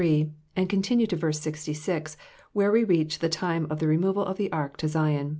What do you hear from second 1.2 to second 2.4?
66,